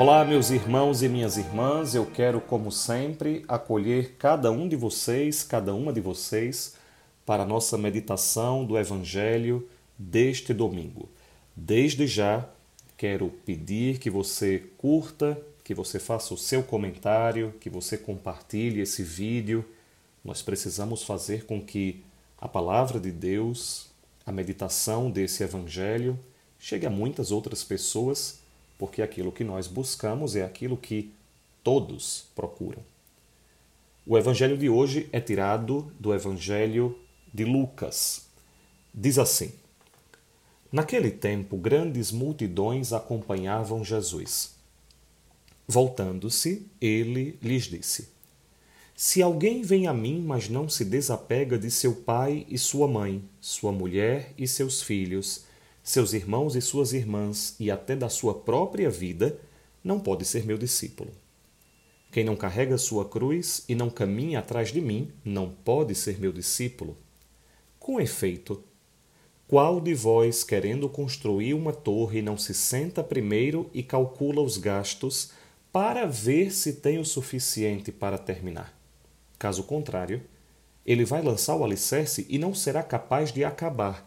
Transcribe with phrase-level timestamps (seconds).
[0.00, 1.92] Olá, meus irmãos e minhas irmãs.
[1.92, 6.76] Eu quero, como sempre, acolher cada um de vocês, cada uma de vocês,
[7.26, 9.68] para a nossa meditação do Evangelho
[9.98, 11.08] deste domingo.
[11.56, 12.48] Desde já,
[12.96, 19.02] quero pedir que você curta, que você faça o seu comentário, que você compartilhe esse
[19.02, 19.64] vídeo.
[20.24, 22.04] Nós precisamos fazer com que
[22.40, 23.88] a palavra de Deus,
[24.24, 26.16] a meditação desse Evangelho,
[26.56, 28.46] chegue a muitas outras pessoas
[28.78, 31.12] porque aquilo que nós buscamos é aquilo que
[31.62, 32.82] todos procuram.
[34.06, 36.96] O evangelho de hoje é tirado do evangelho
[37.34, 38.26] de Lucas.
[38.94, 39.52] Diz assim:
[40.72, 44.54] Naquele tempo, grandes multidões acompanhavam Jesus.
[45.66, 48.08] Voltando-se, ele lhes disse:
[48.96, 53.22] Se alguém vem a mim, mas não se desapega de seu pai e sua mãe,
[53.40, 55.44] sua mulher e seus filhos,
[55.88, 59.40] seus irmãos e suas irmãs e até da sua própria vida,
[59.82, 61.10] não pode ser meu discípulo.
[62.12, 66.30] Quem não carrega sua cruz e não caminha atrás de mim, não pode ser meu
[66.30, 66.94] discípulo.
[67.78, 68.62] Com efeito,
[69.46, 75.30] qual de vós, querendo construir uma torre, não se senta primeiro e calcula os gastos
[75.72, 78.78] para ver se tem o suficiente para terminar?
[79.38, 80.20] Caso contrário,
[80.84, 84.06] ele vai lançar o alicerce e não será capaz de acabar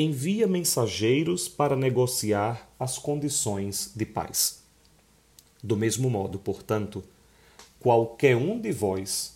[0.00, 4.62] envia mensageiros para negociar as condições de paz.
[5.62, 7.02] Do mesmo modo, portanto,
[7.80, 9.34] qualquer um de vós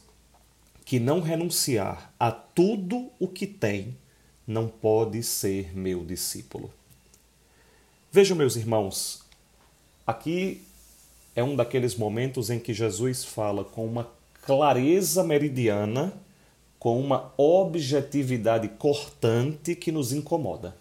[0.85, 3.97] que não renunciar a tudo o que tem,
[4.47, 6.71] não pode ser meu discípulo.
[8.11, 9.23] Vejam, meus irmãos,
[10.07, 10.63] aqui
[11.35, 14.11] é um daqueles momentos em que Jesus fala com uma
[14.43, 16.13] clareza meridiana
[16.83, 20.77] com uma objetividade cortante que nos incomoda.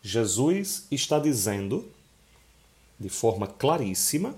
[0.00, 1.90] Jesus está dizendo,
[3.00, 4.32] de forma claríssima,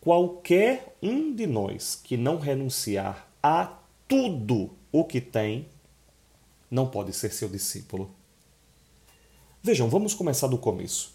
[0.00, 3.78] qualquer um de nós que não renunciar a
[4.08, 5.68] tudo o que tem,
[6.68, 8.10] não pode ser seu discípulo.
[9.62, 11.12] Vejam, vamos começar do começo.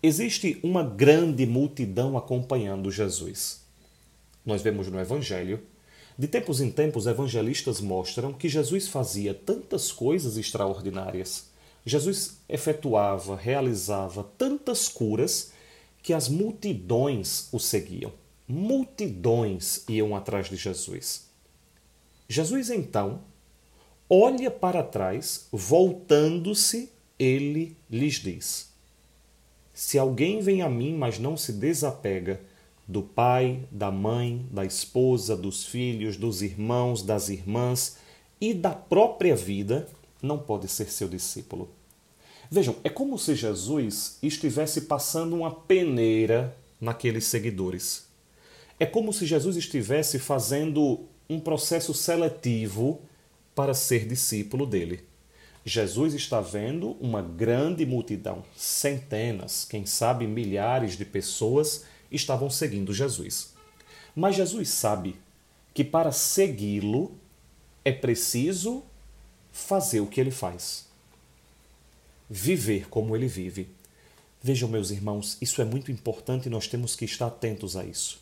[0.00, 3.62] Existe uma grande multidão acompanhando Jesus.
[4.46, 5.60] Nós vemos no Evangelho
[6.16, 11.46] de tempos em tempos, evangelistas mostram que Jesus fazia tantas coisas extraordinárias.
[11.84, 15.52] Jesus efetuava, realizava tantas curas
[16.02, 18.12] que as multidões o seguiam.
[18.46, 21.24] Multidões iam atrás de Jesus.
[22.28, 23.22] Jesus então
[24.08, 28.72] olha para trás, voltando-se, ele lhes diz:
[29.72, 32.40] Se alguém vem a mim, mas não se desapega
[32.86, 37.96] do pai, da mãe, da esposa, dos filhos, dos irmãos, das irmãs
[38.40, 39.88] e da própria vida,
[40.22, 41.68] não pode ser seu discípulo.
[42.50, 48.06] Vejam, é como se Jesus estivesse passando uma peneira naqueles seguidores.
[48.78, 53.00] É como se Jesus estivesse fazendo um processo seletivo
[53.54, 55.04] para ser discípulo dele.
[55.64, 63.54] Jesus está vendo uma grande multidão, centenas, quem sabe milhares de pessoas estavam seguindo Jesus.
[64.14, 65.16] Mas Jesus sabe
[65.72, 67.16] que para segui-lo
[67.84, 68.84] é preciso
[69.52, 70.86] fazer o que ele faz.
[72.30, 73.68] Viver como ele vive.
[74.42, 78.20] Vejam, meus irmãos, isso é muito importante e nós temos que estar atentos a isso.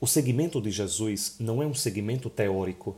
[0.00, 2.96] O segmento de Jesus não é um segmento teórico.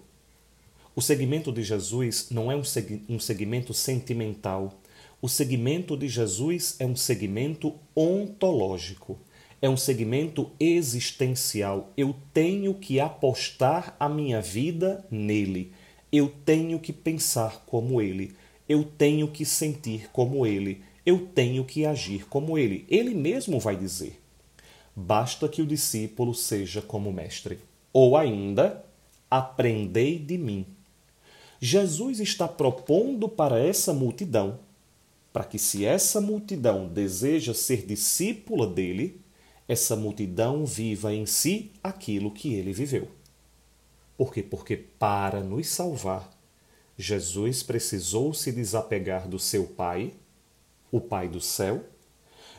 [0.96, 4.74] O segmento de Jesus não é um, seg um segmento sentimental.
[5.22, 9.18] O segmento de Jesus é um segmento ontológico
[9.60, 11.92] é um segmento existencial.
[11.96, 15.72] Eu tenho que apostar a minha vida nele.
[16.12, 18.34] Eu tenho que pensar como ele.
[18.68, 20.82] Eu tenho que sentir como ele.
[21.04, 22.86] Eu tenho que agir como ele.
[22.88, 24.20] Ele mesmo vai dizer:
[24.94, 27.58] basta que o discípulo seja como mestre.
[27.92, 28.84] Ou ainda,
[29.30, 30.66] aprendei de mim.
[31.60, 34.60] Jesus está propondo para essa multidão,
[35.32, 39.20] para que se essa multidão deseja ser discípula dele,
[39.68, 43.08] essa multidão viva em si aquilo que ele viveu.
[44.16, 44.42] Por quê?
[44.42, 46.28] Porque para nos salvar,
[46.96, 50.14] Jesus precisou se desapegar do seu Pai,
[50.90, 51.84] o Pai do céu,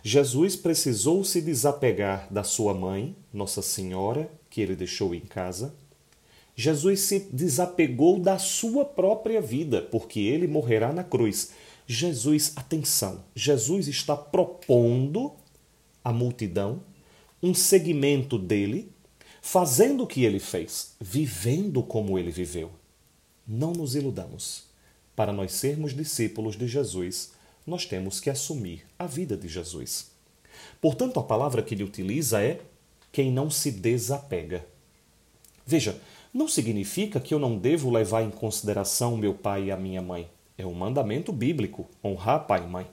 [0.02, 5.76] Jesus precisou se desapegar da sua mãe, Nossa Senhora, que ele deixou em casa.
[6.56, 11.52] Jesus se desapegou da sua própria vida, porque ele morrerá na cruz.
[11.86, 15.34] Jesus, atenção, Jesus está propondo
[16.04, 16.82] à multidão
[17.42, 18.92] um segmento dele,
[19.42, 22.72] fazendo o que ele fez, vivendo como ele viveu.
[23.48, 24.66] Não nos iludamos.
[25.16, 27.32] Para nós sermos discípulos de Jesus,
[27.66, 30.12] nós temos que assumir a vida de Jesus.
[30.82, 32.60] Portanto, a palavra que ele utiliza é
[33.12, 34.66] quem não se desapega.
[35.66, 36.00] Veja,
[36.34, 40.30] não significa que eu não devo levar em consideração meu pai e a minha mãe.
[40.58, 42.88] É um mandamento bíblico honrar pai e mãe.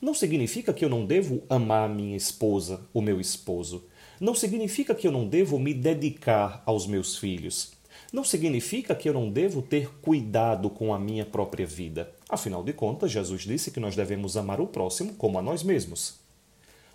[0.00, 3.84] Não significa que eu não devo amar minha esposa, o meu esposo.
[4.20, 7.72] Não significa que eu não devo me dedicar aos meus filhos.
[8.12, 12.12] Não significa que eu não devo ter cuidado com a minha própria vida.
[12.28, 16.20] Afinal de contas, Jesus disse que nós devemos amar o próximo como a nós mesmos.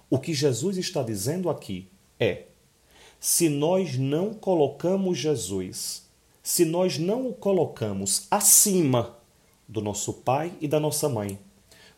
[0.09, 1.87] O que Jesus está dizendo aqui
[2.19, 2.43] é:
[3.19, 6.03] se nós não colocamos Jesus,
[6.41, 9.17] se nós não o colocamos acima
[9.67, 11.39] do nosso pai e da nossa mãe,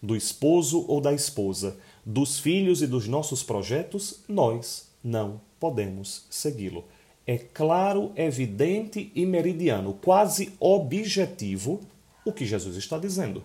[0.05, 6.85] do esposo ou da esposa, dos filhos e dos nossos projetos, nós não podemos segui-lo.
[7.25, 11.81] É claro, evidente e meridiano, quase objetivo,
[12.23, 13.43] o que Jesus está dizendo.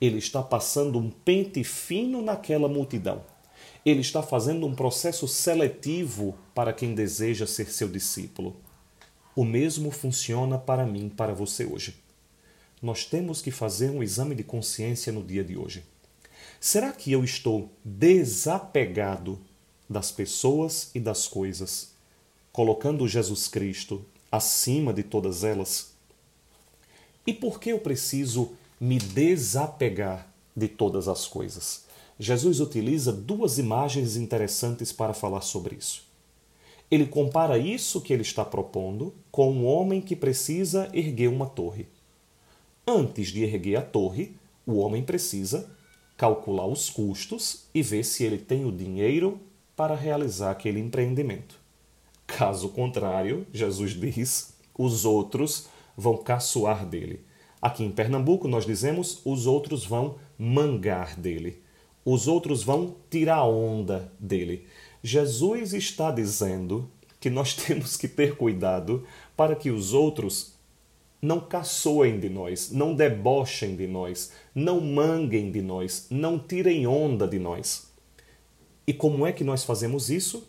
[0.00, 3.22] Ele está passando um pente fino naquela multidão
[3.84, 8.56] ele está fazendo um processo seletivo para quem deseja ser seu discípulo.
[9.34, 11.96] O mesmo funciona para mim, para você hoje.
[12.82, 15.84] Nós temos que fazer um exame de consciência no dia de hoje.
[16.60, 19.38] Será que eu estou desapegado
[19.88, 21.92] das pessoas e das coisas,
[22.52, 25.92] colocando Jesus Cristo acima de todas elas?
[27.24, 31.84] E por que eu preciso me desapegar de todas as coisas?
[32.18, 36.02] Jesus utiliza duas imagens interessantes para falar sobre isso.
[36.90, 41.86] Ele compara isso que ele está propondo com um homem que precisa erguer uma torre.
[42.84, 44.34] Antes de erguer a torre,
[44.66, 45.70] o homem precisa
[46.18, 49.40] calcular os custos e ver se ele tem o dinheiro
[49.74, 51.58] para realizar aquele empreendimento.
[52.26, 57.24] Caso contrário, Jesus diz, os outros vão caçoar dele.
[57.62, 61.62] Aqui em Pernambuco nós dizemos os outros vão mangar dele
[62.10, 64.66] os outros vão tirar onda dele.
[65.02, 69.04] Jesus está dizendo que nós temos que ter cuidado
[69.36, 70.54] para que os outros
[71.20, 77.26] não caçoem de nós, não debochem de nós, não manguem de nós, não tirem onda
[77.26, 77.88] de nós.
[78.86, 80.46] E como é que nós fazemos isso?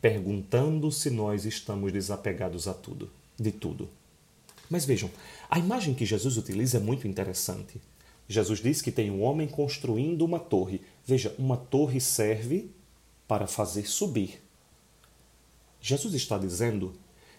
[0.00, 3.88] Perguntando se nós estamos desapegados a tudo, de tudo.
[4.70, 5.10] Mas vejam,
[5.50, 7.80] a imagem que Jesus utiliza é muito interessante.
[8.28, 10.82] Jesus diz que tem um homem construindo uma torre.
[11.04, 12.70] Veja, uma torre serve
[13.26, 14.40] para fazer subir.
[15.80, 16.94] Jesus está dizendo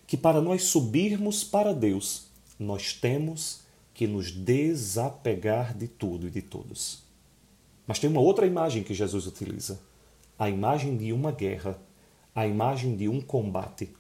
[0.10, 2.24] que para nós subirmos para Deus,
[2.58, 3.60] nós temos
[3.94, 7.04] que nos desapegar de tudo e de todos.
[7.86, 9.80] Mas tem uma outra imagem que Jesus utiliza:
[10.36, 11.80] a imagem de uma guerra,
[12.34, 13.92] a imagem de um combate.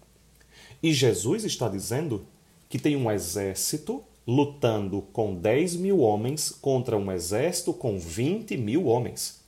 [0.81, 2.25] E Jesus está dizendo
[2.67, 8.87] que tem um exército lutando com 10 mil homens contra um exército com 20 mil
[8.87, 9.41] homens.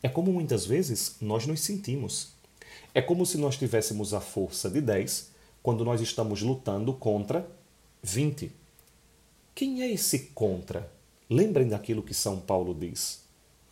[0.00, 2.34] É como muitas vezes nós nos sentimos.
[2.94, 5.37] É como se nós tivéssemos a força de 10
[5.68, 7.46] quando nós estamos lutando contra
[8.02, 8.50] 20.
[9.54, 10.90] Quem é esse contra?
[11.28, 13.22] Lembrem daquilo que São Paulo diz.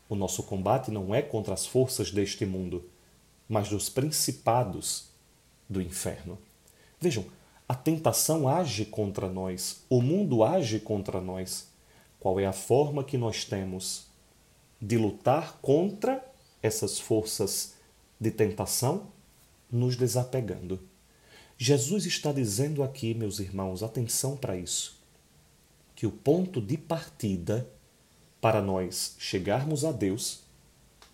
[0.07, 2.85] O nosso combate não é contra as forças deste mundo,
[3.49, 5.07] mas dos principados
[5.71, 6.37] do inferno.
[7.01, 7.25] Vejam,
[7.67, 11.67] a tentação age contra nós, o mundo age contra nós.
[12.21, 14.05] Qual é a forma que nós temos
[14.79, 16.23] de lutar contra
[16.63, 17.73] essas forças
[18.21, 19.07] de tentação?
[19.73, 20.79] Nos desapegando.
[21.59, 25.01] Jesus está dizendo aqui, meus irmãos, atenção para isso,
[25.95, 27.67] que o ponto de partida
[28.43, 30.41] para nós chegarmos a Deus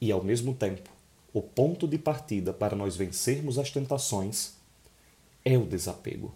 [0.00, 0.90] e, ao mesmo tempo,
[1.32, 4.54] o ponto de partida para nós vencermos as tentações
[5.44, 6.34] é o desapego.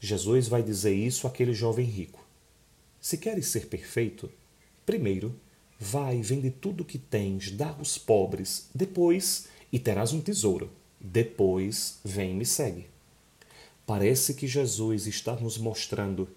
[0.00, 2.26] Jesus vai dizer isso àquele jovem rico.
[2.98, 4.30] Se queres ser perfeito,
[4.86, 5.38] primeiro
[5.78, 10.70] vai, vende tudo o que tens, dá aos pobres, depois, e terás um tesouro.
[10.98, 12.86] Depois, vem e me segue.
[13.88, 16.28] Parece que Jesus está nos mostrando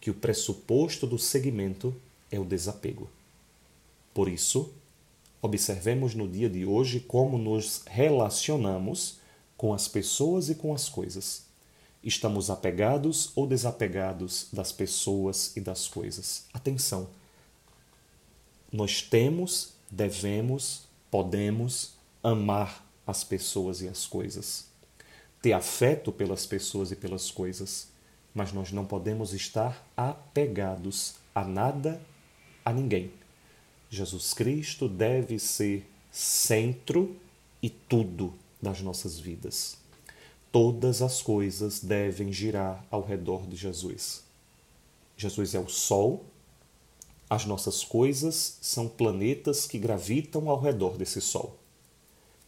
[0.00, 1.94] que o pressuposto do seguimento
[2.30, 3.10] é o desapego.
[4.14, 4.72] Por isso,
[5.42, 9.18] observemos no dia de hoje como nos relacionamos
[9.54, 11.42] com as pessoas e com as coisas.
[12.02, 16.46] Estamos apegados ou desapegados das pessoas e das coisas?
[16.54, 17.10] Atenção!
[18.72, 24.66] Nós temos, devemos Podemos amar as pessoas e as coisas,
[25.40, 27.88] ter afeto pelas pessoas e pelas coisas,
[28.34, 32.00] mas nós não podemos estar apegados a nada,
[32.64, 33.12] a ninguém.
[33.90, 37.16] Jesus Cristo deve ser centro
[37.62, 39.76] e tudo das nossas vidas.
[40.50, 44.24] Todas as coisas devem girar ao redor de Jesus.
[45.16, 46.24] Jesus é o Sol,
[47.28, 51.58] as nossas coisas são planetas que gravitam ao redor desse Sol.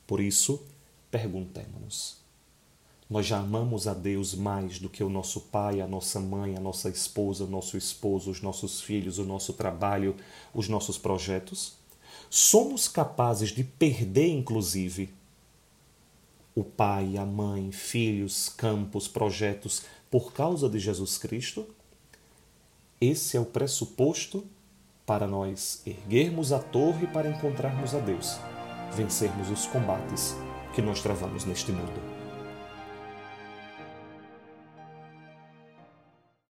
[0.07, 0.63] Por isso,
[1.11, 2.17] perguntemos-nos:
[3.11, 6.61] nós já amamos a Deus mais do que o nosso pai, a nossa mãe, a
[6.61, 10.15] nossa esposa, o nosso esposo, os nossos filhos, o nosso trabalho,
[10.55, 11.75] os nossos projetos?
[12.31, 15.13] Somos capazes de perder, inclusive,
[16.55, 21.67] o pai, a mãe, filhos, campos, projetos por causa de Jesus Cristo?
[23.01, 24.45] Esse é o pressuposto
[25.05, 28.39] para nós erguermos a torre para encontrarmos a Deus,
[28.95, 30.37] vencermos os combates
[30.77, 32.10] que nós travamos neste mundo.